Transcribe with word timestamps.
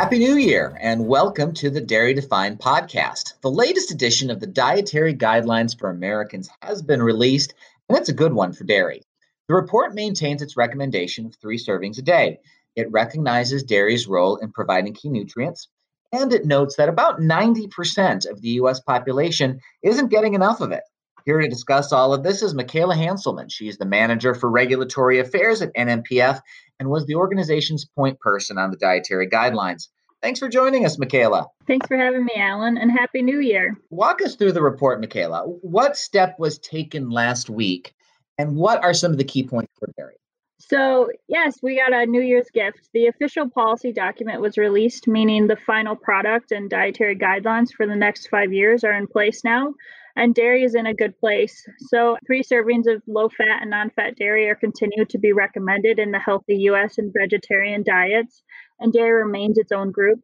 Happy 0.00 0.18
New 0.18 0.38
Year 0.38 0.78
and 0.80 1.06
welcome 1.06 1.52
to 1.52 1.68
the 1.68 1.82
Dairy 1.82 2.14
Defined 2.14 2.58
podcast. 2.58 3.34
The 3.42 3.50
latest 3.50 3.90
edition 3.90 4.30
of 4.30 4.40
the 4.40 4.46
Dietary 4.46 5.14
Guidelines 5.14 5.78
for 5.78 5.90
Americans 5.90 6.48
has 6.62 6.80
been 6.80 7.02
released, 7.02 7.52
and 7.86 7.98
it's 7.98 8.08
a 8.08 8.14
good 8.14 8.32
one 8.32 8.54
for 8.54 8.64
dairy. 8.64 9.02
The 9.48 9.54
report 9.54 9.94
maintains 9.94 10.40
its 10.40 10.56
recommendation 10.56 11.26
of 11.26 11.34
three 11.34 11.58
servings 11.58 11.98
a 11.98 12.02
day. 12.02 12.38
It 12.76 12.90
recognizes 12.90 13.62
dairy's 13.62 14.08
role 14.08 14.36
in 14.36 14.52
providing 14.52 14.94
key 14.94 15.10
nutrients, 15.10 15.68
and 16.12 16.32
it 16.32 16.46
notes 16.46 16.76
that 16.76 16.88
about 16.88 17.20
90% 17.20 18.26
of 18.26 18.40
the 18.40 18.48
U.S. 18.52 18.80
population 18.80 19.60
isn't 19.82 20.08
getting 20.08 20.32
enough 20.32 20.62
of 20.62 20.72
it. 20.72 20.84
Here 21.26 21.38
to 21.38 21.46
discuss 21.46 21.92
all 21.92 22.14
of 22.14 22.22
this 22.22 22.40
is 22.40 22.54
Michaela 22.54 22.94
Hanselman. 22.94 23.52
She's 23.52 23.76
the 23.76 23.84
manager 23.84 24.34
for 24.34 24.48
regulatory 24.48 25.18
affairs 25.18 25.60
at 25.60 25.74
NMPF 25.74 26.40
and 26.80 26.88
was 26.88 27.06
the 27.06 27.14
organization's 27.14 27.84
point 27.84 28.18
person 28.18 28.58
on 28.58 28.70
the 28.70 28.76
dietary 28.76 29.28
guidelines. 29.28 29.88
Thanks 30.22 30.40
for 30.40 30.48
joining 30.48 30.84
us, 30.84 30.98
Michaela. 30.98 31.46
Thanks 31.66 31.86
for 31.86 31.96
having 31.96 32.24
me, 32.24 32.32
Alan, 32.36 32.76
and 32.76 32.90
Happy 32.90 33.22
New 33.22 33.40
Year. 33.40 33.78
Walk 33.90 34.20
us 34.22 34.34
through 34.34 34.52
the 34.52 34.62
report, 34.62 35.00
Michaela. 35.00 35.44
What 35.44 35.96
step 35.96 36.36
was 36.38 36.58
taken 36.58 37.10
last 37.10 37.48
week, 37.48 37.94
and 38.36 38.56
what 38.56 38.82
are 38.82 38.92
some 38.92 39.12
of 39.12 39.18
the 39.18 39.24
key 39.24 39.44
points 39.44 39.72
for 39.78 39.88
dairy? 39.96 40.16
So, 40.58 41.10
yes, 41.26 41.58
we 41.62 41.76
got 41.76 41.94
a 41.94 42.04
New 42.04 42.20
Year's 42.20 42.50
gift. 42.52 42.90
The 42.92 43.06
official 43.06 43.48
policy 43.48 43.92
document 43.92 44.42
was 44.42 44.58
released, 44.58 45.08
meaning 45.08 45.46
the 45.46 45.56
final 45.56 45.96
product 45.96 46.52
and 46.52 46.68
dietary 46.68 47.16
guidelines 47.16 47.72
for 47.74 47.86
the 47.86 47.96
next 47.96 48.28
five 48.28 48.52
years 48.52 48.84
are 48.84 48.92
in 48.92 49.06
place 49.06 49.42
now 49.42 49.74
and 50.16 50.34
dairy 50.34 50.64
is 50.64 50.74
in 50.74 50.86
a 50.86 50.94
good 50.94 51.18
place. 51.18 51.64
So, 51.88 52.16
three 52.26 52.42
servings 52.42 52.92
of 52.92 53.02
low 53.06 53.28
fat 53.28 53.60
and 53.60 53.70
non 53.70 53.90
fat 53.90 54.16
dairy 54.16 54.48
are 54.48 54.54
continued 54.54 55.08
to 55.10 55.18
be 55.18 55.32
recommended 55.32 55.98
in 55.98 56.10
the 56.10 56.18
healthy 56.18 56.56
US 56.70 56.98
and 56.98 57.12
vegetarian 57.16 57.82
diets, 57.82 58.42
and 58.78 58.92
dairy 58.92 59.22
remains 59.22 59.58
its 59.58 59.72
own 59.72 59.90
group. 59.90 60.20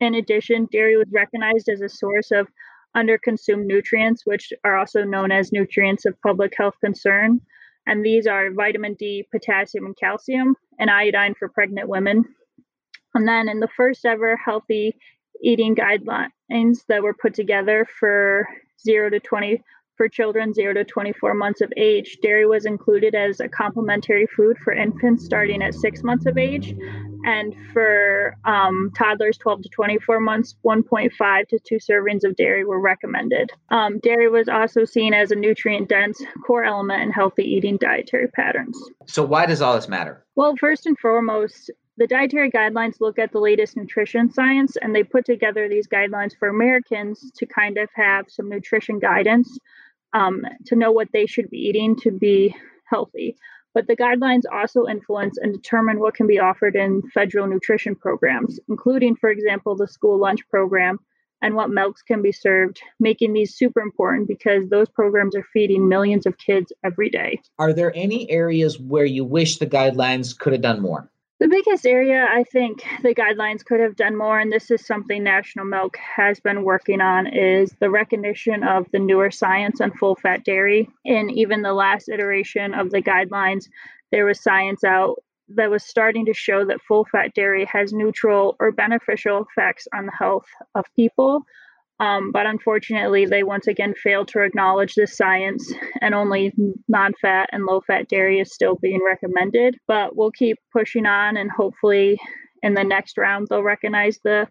In 0.00 0.14
addition, 0.14 0.68
dairy 0.70 0.96
was 0.96 1.08
recognized 1.12 1.68
as 1.68 1.80
a 1.80 1.88
source 1.88 2.30
of 2.30 2.48
underconsumed 2.96 3.66
nutrients, 3.66 4.22
which 4.26 4.52
are 4.64 4.76
also 4.76 5.04
known 5.04 5.32
as 5.32 5.52
nutrients 5.52 6.04
of 6.04 6.20
public 6.20 6.52
health 6.56 6.74
concern. 6.84 7.40
And 7.86 8.04
these 8.04 8.26
are 8.26 8.52
vitamin 8.52 8.94
D, 8.98 9.26
potassium, 9.32 9.86
and 9.86 9.96
calcium, 9.96 10.56
and 10.78 10.90
iodine 10.90 11.34
for 11.34 11.48
pregnant 11.48 11.88
women. 11.88 12.24
And 13.14 13.26
then 13.26 13.48
in 13.48 13.60
the 13.60 13.68
first 13.76 14.04
ever 14.04 14.36
healthy 14.36 14.96
eating 15.42 15.74
guidelines 15.74 16.84
that 16.88 17.02
were 17.02 17.14
put 17.14 17.34
together 17.34 17.86
for 17.98 18.46
0 18.80 19.10
to 19.10 19.20
20 19.20 19.62
for 19.96 20.08
children 20.08 20.52
0 20.52 20.74
to 20.74 20.84
24 20.84 21.34
months 21.34 21.60
of 21.60 21.72
age. 21.76 22.18
Dairy 22.22 22.46
was 22.46 22.64
included 22.66 23.14
as 23.14 23.40
a 23.40 23.48
complementary 23.48 24.26
food 24.26 24.56
for 24.58 24.72
infants 24.72 25.24
starting 25.24 25.62
at 25.62 25.74
6 25.74 26.02
months 26.02 26.26
of 26.26 26.38
age. 26.38 26.74
And 27.24 27.54
for 27.72 28.36
um, 28.44 28.90
toddlers 28.96 29.38
12 29.38 29.62
to 29.62 29.68
24 29.68 30.18
months, 30.18 30.56
1.5 30.64 31.48
to 31.48 31.58
2 31.60 31.76
servings 31.76 32.24
of 32.24 32.34
dairy 32.34 32.64
were 32.64 32.80
recommended. 32.80 33.50
Um, 33.68 34.00
dairy 34.00 34.28
was 34.28 34.48
also 34.48 34.84
seen 34.84 35.14
as 35.14 35.30
a 35.30 35.36
nutrient 35.36 35.88
dense 35.88 36.20
core 36.44 36.64
element 36.64 37.02
in 37.02 37.12
healthy 37.12 37.44
eating 37.44 37.76
dietary 37.76 38.28
patterns. 38.28 38.76
So, 39.06 39.22
why 39.22 39.46
does 39.46 39.62
all 39.62 39.76
this 39.76 39.88
matter? 39.88 40.24
Well, 40.34 40.56
first 40.58 40.86
and 40.86 40.98
foremost, 40.98 41.70
the 41.96 42.06
dietary 42.06 42.50
guidelines 42.50 43.00
look 43.00 43.18
at 43.18 43.32
the 43.32 43.38
latest 43.38 43.76
nutrition 43.76 44.32
science 44.32 44.76
and 44.80 44.94
they 44.94 45.02
put 45.02 45.24
together 45.24 45.68
these 45.68 45.86
guidelines 45.86 46.32
for 46.38 46.48
Americans 46.48 47.30
to 47.36 47.46
kind 47.46 47.76
of 47.76 47.88
have 47.94 48.26
some 48.28 48.48
nutrition 48.48 48.98
guidance 48.98 49.58
um, 50.14 50.42
to 50.66 50.76
know 50.76 50.90
what 50.90 51.08
they 51.12 51.26
should 51.26 51.50
be 51.50 51.58
eating 51.58 51.96
to 51.96 52.10
be 52.10 52.54
healthy. 52.86 53.36
But 53.74 53.86
the 53.86 53.96
guidelines 53.96 54.42
also 54.52 54.86
influence 54.86 55.38
and 55.38 55.54
determine 55.54 55.98
what 55.98 56.14
can 56.14 56.26
be 56.26 56.38
offered 56.38 56.76
in 56.76 57.02
federal 57.14 57.46
nutrition 57.46 57.94
programs, 57.94 58.60
including, 58.68 59.16
for 59.16 59.30
example, 59.30 59.76
the 59.76 59.88
school 59.88 60.18
lunch 60.18 60.46
program 60.50 60.98
and 61.40 61.54
what 61.54 61.70
milks 61.70 62.02
can 62.02 62.22
be 62.22 62.32
served, 62.32 62.80
making 63.00 63.32
these 63.32 63.54
super 63.54 63.80
important 63.80 64.28
because 64.28 64.68
those 64.68 64.88
programs 64.90 65.34
are 65.34 65.44
feeding 65.52 65.88
millions 65.88 66.26
of 66.26 66.38
kids 66.38 66.72
every 66.84 67.10
day. 67.10 67.40
Are 67.58 67.72
there 67.72 67.92
any 67.96 68.30
areas 68.30 68.78
where 68.78 69.06
you 69.06 69.24
wish 69.24 69.56
the 69.56 69.66
guidelines 69.66 70.38
could 70.38 70.52
have 70.52 70.62
done 70.62 70.80
more? 70.80 71.10
The 71.42 71.48
biggest 71.48 71.84
area 71.88 72.28
I 72.30 72.44
think 72.44 72.84
the 73.02 73.16
guidelines 73.16 73.64
could 73.64 73.80
have 73.80 73.96
done 73.96 74.16
more, 74.16 74.38
and 74.38 74.52
this 74.52 74.70
is 74.70 74.86
something 74.86 75.24
National 75.24 75.64
Milk 75.64 75.96
has 75.96 76.38
been 76.38 76.62
working 76.62 77.00
on, 77.00 77.26
is 77.26 77.74
the 77.80 77.90
recognition 77.90 78.62
of 78.62 78.88
the 78.92 79.00
newer 79.00 79.32
science 79.32 79.80
on 79.80 79.90
full 79.90 80.14
fat 80.14 80.44
dairy. 80.44 80.88
In 81.04 81.30
even 81.30 81.62
the 81.62 81.72
last 81.72 82.08
iteration 82.08 82.74
of 82.74 82.92
the 82.92 83.02
guidelines, 83.02 83.68
there 84.12 84.24
was 84.24 84.40
science 84.40 84.84
out 84.84 85.16
that 85.48 85.68
was 85.68 85.82
starting 85.82 86.26
to 86.26 86.32
show 86.32 86.64
that 86.64 86.80
full 86.86 87.06
fat 87.10 87.34
dairy 87.34 87.64
has 87.64 87.92
neutral 87.92 88.54
or 88.60 88.70
beneficial 88.70 89.44
effects 89.44 89.88
on 89.92 90.06
the 90.06 90.12
health 90.16 90.46
of 90.76 90.84
people. 90.94 91.42
Um, 92.02 92.32
but 92.32 92.46
unfortunately, 92.46 93.26
they 93.26 93.44
once 93.44 93.68
again 93.68 93.94
failed 93.94 94.26
to 94.28 94.42
acknowledge 94.42 94.94
this 94.94 95.16
science, 95.16 95.72
and 96.00 96.16
only 96.16 96.52
non 96.88 97.12
fat 97.22 97.48
and 97.52 97.64
low 97.64 97.80
fat 97.80 98.08
dairy 98.08 98.40
is 98.40 98.52
still 98.52 98.74
being 98.74 99.00
recommended. 99.06 99.78
But 99.86 100.16
we'll 100.16 100.32
keep 100.32 100.58
pushing 100.72 101.06
on, 101.06 101.36
and 101.36 101.48
hopefully, 101.48 102.18
in 102.60 102.74
the 102.74 102.82
next 102.82 103.16
round, 103.16 103.46
they'll 103.48 103.62
recognize 103.62 104.18
the 104.24 104.48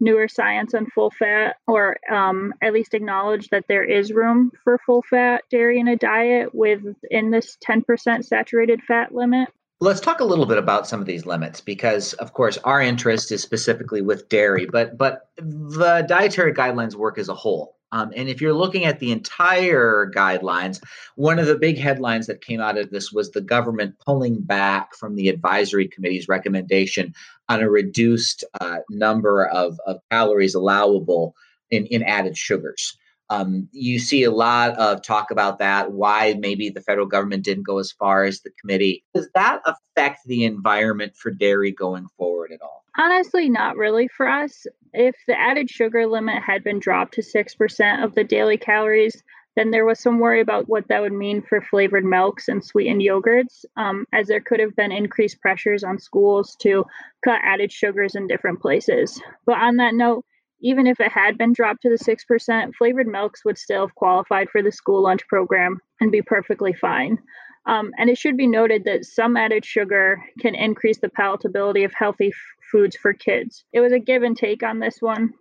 newer 0.00 0.26
science 0.26 0.74
on 0.74 0.86
full 0.86 1.12
fat, 1.12 1.56
or 1.68 1.98
um, 2.10 2.52
at 2.62 2.72
least 2.72 2.94
acknowledge 2.94 3.48
that 3.50 3.66
there 3.68 3.84
is 3.84 4.12
room 4.12 4.50
for 4.64 4.80
full 4.84 5.02
fat 5.08 5.44
dairy 5.52 5.78
in 5.78 5.86
a 5.86 5.96
diet 5.96 6.52
within 6.52 7.30
this 7.30 7.56
10% 7.64 8.24
saturated 8.24 8.82
fat 8.82 9.14
limit. 9.14 9.48
Let's 9.80 10.00
talk 10.00 10.18
a 10.18 10.24
little 10.24 10.46
bit 10.46 10.58
about 10.58 10.88
some 10.88 11.00
of 11.00 11.06
these 11.06 11.24
limits 11.24 11.60
because, 11.60 12.12
of 12.14 12.32
course, 12.32 12.58
our 12.58 12.80
interest 12.80 13.30
is 13.30 13.42
specifically 13.42 14.02
with 14.02 14.28
dairy, 14.28 14.66
but 14.66 14.98
but 14.98 15.28
the 15.36 16.04
dietary 16.08 16.52
guidelines 16.52 16.96
work 16.96 17.16
as 17.16 17.28
a 17.28 17.34
whole. 17.34 17.76
Um, 17.92 18.12
and 18.16 18.28
if 18.28 18.40
you're 18.40 18.54
looking 18.54 18.84
at 18.84 18.98
the 18.98 19.12
entire 19.12 20.10
guidelines, 20.14 20.82
one 21.14 21.38
of 21.38 21.46
the 21.46 21.56
big 21.56 21.78
headlines 21.78 22.26
that 22.26 22.44
came 22.44 22.60
out 22.60 22.76
of 22.76 22.90
this 22.90 23.12
was 23.12 23.30
the 23.30 23.40
government 23.40 23.94
pulling 24.04 24.40
back 24.40 24.94
from 24.94 25.14
the 25.14 25.28
advisory 25.28 25.88
committee's 25.88 26.28
recommendation 26.28 27.14
on 27.48 27.62
a 27.62 27.70
reduced 27.70 28.44
uh, 28.60 28.78
number 28.90 29.46
of, 29.46 29.78
of 29.86 30.00
calories 30.10 30.54
allowable 30.54 31.34
in, 31.70 31.86
in 31.86 32.02
added 32.02 32.36
sugars. 32.36 32.98
Um, 33.30 33.68
you 33.72 33.98
see 33.98 34.24
a 34.24 34.30
lot 34.30 34.76
of 34.78 35.02
talk 35.02 35.30
about 35.30 35.58
that, 35.58 35.92
why 35.92 36.36
maybe 36.38 36.70
the 36.70 36.80
federal 36.80 37.06
government 37.06 37.44
didn't 37.44 37.64
go 37.64 37.78
as 37.78 37.92
far 37.92 38.24
as 38.24 38.40
the 38.40 38.50
committee. 38.60 39.04
Does 39.14 39.28
that 39.34 39.60
affect 39.66 40.20
the 40.26 40.44
environment 40.44 41.14
for 41.16 41.30
dairy 41.30 41.72
going 41.72 42.06
forward 42.16 42.52
at 42.52 42.62
all? 42.62 42.84
Honestly, 42.96 43.48
not 43.48 43.76
really 43.76 44.08
for 44.08 44.28
us. 44.28 44.66
If 44.92 45.14
the 45.26 45.38
added 45.38 45.70
sugar 45.70 46.06
limit 46.06 46.42
had 46.42 46.64
been 46.64 46.80
dropped 46.80 47.14
to 47.14 47.22
6% 47.22 48.04
of 48.04 48.14
the 48.14 48.24
daily 48.24 48.56
calories, 48.56 49.22
then 49.58 49.72
there 49.72 49.84
was 49.84 49.98
some 49.98 50.20
worry 50.20 50.40
about 50.40 50.68
what 50.68 50.86
that 50.86 51.00
would 51.00 51.12
mean 51.12 51.42
for 51.42 51.60
flavored 51.60 52.04
milks 52.04 52.48
and 52.48 52.64
sweetened 52.64 53.02
yogurts, 53.02 53.64
um, 53.76 54.06
as 54.12 54.28
there 54.28 54.40
could 54.40 54.60
have 54.60 54.76
been 54.76 54.92
increased 54.92 55.40
pressures 55.40 55.82
on 55.82 55.98
schools 55.98 56.56
to 56.60 56.84
cut 57.24 57.40
added 57.42 57.72
sugars 57.72 58.14
in 58.14 58.28
different 58.28 58.60
places. 58.60 59.20
But 59.46 59.58
on 59.58 59.76
that 59.76 59.94
note, 59.94 60.24
even 60.60 60.86
if 60.86 61.00
it 61.00 61.12
had 61.12 61.38
been 61.38 61.52
dropped 61.52 61.82
to 61.82 61.90
the 61.90 61.96
6%, 61.96 62.74
flavored 62.74 63.06
milks 63.06 63.44
would 63.44 63.58
still 63.58 63.86
have 63.86 63.94
qualified 63.94 64.48
for 64.50 64.62
the 64.62 64.72
school 64.72 65.02
lunch 65.02 65.26
program 65.28 65.78
and 66.00 66.12
be 66.12 66.22
perfectly 66.22 66.72
fine. 66.72 67.18
Um, 67.66 67.92
and 67.98 68.08
it 68.08 68.16
should 68.16 68.36
be 68.36 68.46
noted 68.46 68.84
that 68.84 69.04
some 69.04 69.36
added 69.36 69.64
sugar 69.64 70.22
can 70.40 70.54
increase 70.54 70.98
the 70.98 71.08
palatability 71.08 71.84
of 71.84 71.92
healthy 71.92 72.28
f- 72.28 72.34
foods 72.72 72.96
for 72.96 73.12
kids. 73.12 73.64
It 73.72 73.80
was 73.80 73.92
a 73.92 73.98
give 73.98 74.22
and 74.22 74.36
take 74.36 74.62
on 74.62 74.78
this 74.78 74.98
one, 75.00 75.34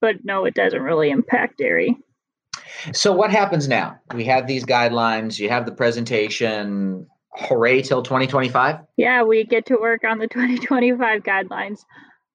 but 0.00 0.16
no, 0.24 0.46
it 0.46 0.54
doesn't 0.54 0.80
really 0.80 1.10
impact 1.10 1.58
dairy. 1.58 1.96
So, 2.92 3.12
what 3.12 3.30
happens 3.30 3.68
now? 3.68 3.98
We 4.14 4.24
have 4.24 4.46
these 4.46 4.64
guidelines, 4.64 5.38
you 5.38 5.50
have 5.50 5.66
the 5.66 5.72
presentation. 5.72 7.06
Hooray 7.36 7.82
till 7.82 8.02
2025? 8.02 8.78
Yeah, 8.96 9.24
we 9.24 9.44
get 9.44 9.66
to 9.66 9.76
work 9.76 10.04
on 10.04 10.18
the 10.18 10.28
2025 10.28 11.22
guidelines. 11.24 11.80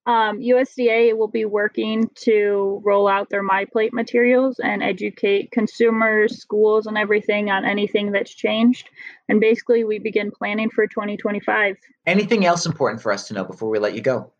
Um, 0.06 0.40
USDA 0.40 1.16
will 1.16 1.28
be 1.28 1.46
working 1.46 2.10
to 2.22 2.82
roll 2.84 3.08
out 3.08 3.30
their 3.30 3.48
MyPlate 3.48 3.92
materials 3.92 4.60
and 4.60 4.82
educate 4.82 5.52
consumers, 5.52 6.40
schools, 6.40 6.88
and 6.88 6.98
everything 6.98 7.52
on 7.52 7.66
anything 7.66 8.12
that's 8.12 8.34
changed. 8.34 8.90
And 9.28 9.40
basically, 9.40 9.84
we 9.84 10.00
begin 10.00 10.32
planning 10.32 10.70
for 10.70 10.88
2025. 10.88 11.76
Anything 12.08 12.46
else 12.46 12.66
important 12.66 13.02
for 13.02 13.12
us 13.12 13.28
to 13.28 13.34
know 13.34 13.44
before 13.44 13.70
we 13.70 13.78
let 13.78 13.94
you 13.94 14.02
go? 14.02 14.32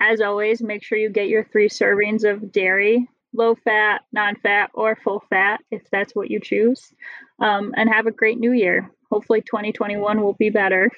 As 0.00 0.20
always, 0.20 0.60
make 0.60 0.82
sure 0.82 0.98
you 0.98 1.08
get 1.08 1.28
your 1.28 1.44
three 1.44 1.68
servings 1.68 2.28
of 2.28 2.52
dairy, 2.52 3.08
low 3.32 3.54
fat, 3.54 4.02
non 4.12 4.36
fat, 4.36 4.70
or 4.74 4.96
full 4.96 5.24
fat 5.30 5.60
if 5.70 5.88
that's 5.90 6.14
what 6.14 6.30
you 6.30 6.40
choose. 6.40 6.92
Um, 7.38 7.72
and 7.76 7.88
have 7.88 8.06
a 8.06 8.10
great 8.10 8.38
new 8.38 8.52
year 8.52 8.90
hopefully 9.10 9.42
2021 9.42 10.20
will 10.20 10.34
be 10.34 10.50
better. 10.50 10.90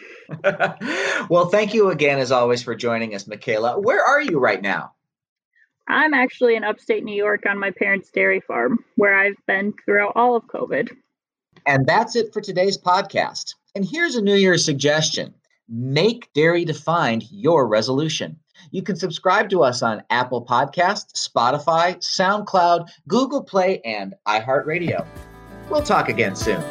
well, 1.29 1.49
thank 1.49 1.75
you 1.75 1.91
again, 1.91 2.19
as 2.19 2.33
always, 2.33 2.63
for 2.63 2.75
joining 2.75 3.15
us, 3.15 3.27
Michaela. 3.27 3.79
Where 3.81 4.03
are 4.03 4.21
you 4.21 4.39
right 4.39 4.61
now? 4.61 4.93
I'm 5.89 6.13
actually 6.13 6.55
in 6.55 6.65
upstate 6.65 7.05
New 7.05 7.15
York 7.15 7.45
on 7.49 7.59
my 7.59 7.71
parents' 7.71 8.11
dairy 8.11 8.41
farm, 8.41 8.85
where 8.97 9.19
I've 9.19 9.37
been 9.47 9.73
throughout 9.85 10.13
all 10.17 10.37
of 10.37 10.45
COVID. 10.47 10.91
And 11.67 11.87
that's 11.87 12.15
it 12.15 12.33
for 12.33 12.41
today's 12.41 12.79
podcast. 12.79 13.55
And 13.75 13.85
here's 13.85 14.15
a 14.15 14.23
New 14.23 14.35
Year's 14.35 14.65
suggestion 14.65 15.35
make 15.69 16.33
dairy 16.33 16.65
defined 16.65 17.25
your 17.31 17.67
resolution. 17.67 18.39
You 18.71 18.83
can 18.83 18.97
subscribe 18.97 19.51
to 19.51 19.63
us 19.63 19.83
on 19.83 20.03
Apple 20.11 20.45
Podcast, 20.45 21.13
Spotify, 21.15 21.97
SoundCloud, 21.99 22.89
Google 23.07 23.43
Play, 23.43 23.81
and 23.85 24.15
iHeartRadio. 24.27 25.07
We'll 25.71 25.83
talk 25.83 26.09
again 26.09 26.35
soon. 26.35 26.63